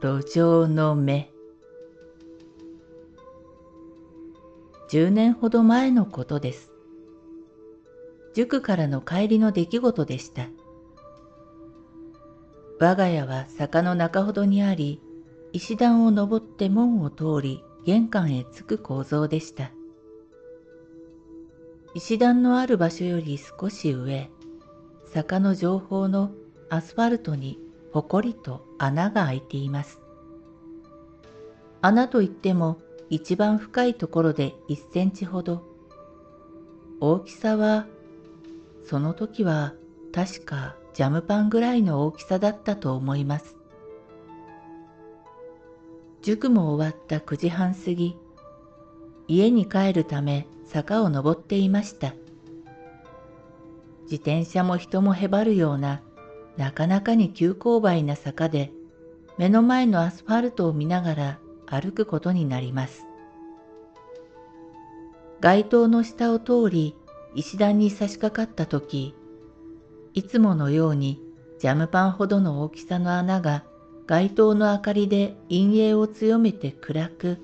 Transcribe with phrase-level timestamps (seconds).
[0.00, 1.32] 路上の目
[4.90, 6.70] 10年ほど前のことです。
[8.32, 10.50] 塾からの帰りの出来事でした。
[12.78, 15.02] 我が家は坂の中ほどにあり、
[15.52, 19.72] 石段を登って門を通り玄関へ着く構造でした。
[21.96, 24.30] 石段のある場所より少し上、
[25.12, 26.30] 坂の上方の
[26.70, 27.58] アスファルトに
[27.92, 30.00] ぽこりと穴が開いています。
[31.80, 32.78] 穴といっても
[33.10, 35.62] 一番深いところで1センチほど。
[37.00, 37.86] 大きさは、
[38.84, 39.74] その時は
[40.12, 43.56] 確かジャムパンぐらいの大きさだったと思います。
[46.22, 48.16] 塾も終わった9時半過ぎ、
[49.28, 52.14] 家に帰るため坂を登っていました。
[54.02, 56.02] 自転車も人もへばるような
[56.58, 58.72] なかなかに急勾配な坂で
[59.38, 63.04] 目の前のアスファルトを見ながら歩くことになります。
[65.40, 66.96] 街灯の下を通り
[67.36, 69.14] 石段に差し掛かった時、
[70.14, 71.22] いつものように
[71.60, 73.62] ジャムパンほどの大きさの穴が
[74.08, 77.38] 街灯の明かりで陰影を強めて暗く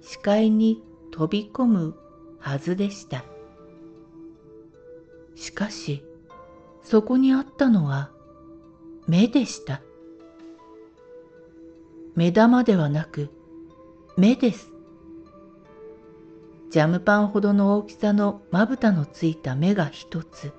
[0.00, 1.94] 視界に飛び込む
[2.40, 3.24] はずでした。
[5.36, 6.02] しかし、
[6.82, 8.10] そこにあったのは
[9.08, 9.80] 目でした。
[12.16, 13.30] 目玉ではなく
[14.16, 14.72] 目です。
[16.70, 20.52] ジャムパンほどの大きさのまぶたのついた目が一つ、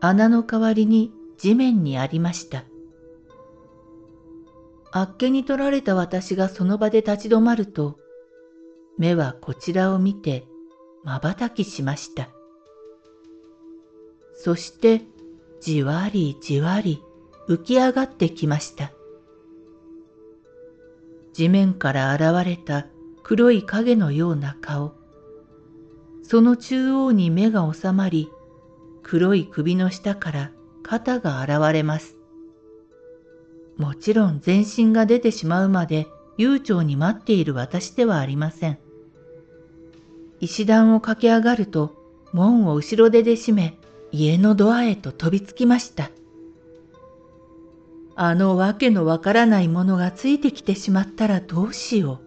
[0.00, 2.64] 穴の代わりに地面にありました。
[4.92, 7.98] あっけに取られた私がその場で立ち止まると、
[8.96, 10.46] 目はこちらを見て
[11.04, 12.30] 瞬きしました。
[14.32, 15.02] そして
[15.60, 17.02] じわりじわり
[17.48, 18.92] 浮き上がってきました。
[21.32, 22.86] 地面から現れた
[23.22, 24.94] 黒い影のような顔。
[26.22, 28.30] その中央に目が収まり、
[29.02, 30.50] 黒い首の下から
[30.82, 32.16] 肩が現れます。
[33.76, 36.06] もちろん全身が出てしまうまで
[36.38, 38.78] 悠長に待っている私ではありません。
[40.40, 41.94] 石段を駆け上がると
[42.32, 43.78] 門を後ろ手で閉め
[44.12, 46.10] 家のドアへと飛びつきました。
[48.18, 52.26] あのわけのわからないものがついてきてしまったらどうしよう。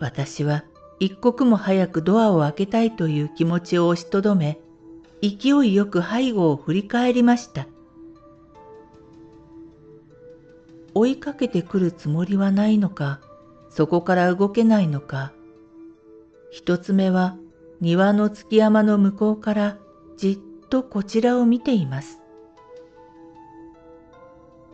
[0.00, 0.64] 私は
[0.98, 4.58] 一刻も早くドアを開けたいという気持ちを押しとどめ、
[5.22, 7.68] 勢いよく背後を振り返りました。
[10.94, 13.20] 追いかけてくるつもりはないのか、
[13.70, 15.32] そこから動けないのか。
[16.50, 17.36] 一つ目は
[17.80, 19.76] 庭の月山の向こうから
[20.16, 22.18] じっとこちらを見ています。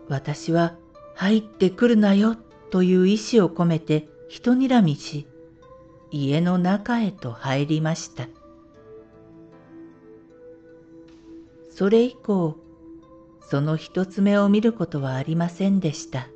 [0.09, 0.76] 私は
[1.15, 2.37] 入ってくるなよ
[2.70, 5.26] という意志を込めて人睨みし、
[6.10, 8.28] 家の中へと入りました。
[11.70, 12.56] それ以降、
[13.41, 16.28] その一つ目を見ることはありませんでした。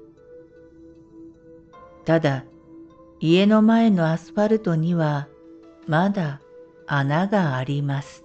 [2.05, 2.45] ただ、
[3.21, 5.29] 家の前のアスファルトには
[5.87, 6.41] まだ
[6.87, 8.25] 穴があります。